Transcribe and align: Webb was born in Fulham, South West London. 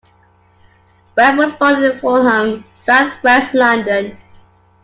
Webb 1.15 1.37
was 1.37 1.53
born 1.53 1.83
in 1.83 1.99
Fulham, 1.99 2.65
South 2.73 3.21
West 3.21 3.53
London. 3.53 4.17